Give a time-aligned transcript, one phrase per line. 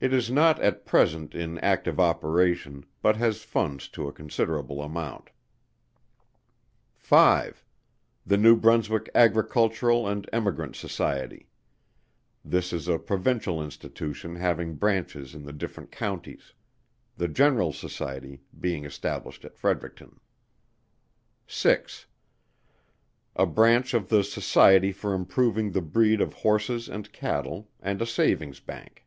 [0.00, 5.30] It is not at present in active operation, but has funds to a considerable amount.
[6.94, 7.64] 5.
[8.24, 11.48] The New Brunswick Agricultural and Emigrant Society.
[12.44, 16.52] This is a Provincial Institution having branches in the different Counties.
[17.16, 20.20] The General Society being established at Fredericton.
[21.48, 22.06] 6.
[23.34, 28.06] A Branch of the Society for improving the breed of Horses and Cattle, and a
[28.06, 29.04] Savings' Bank.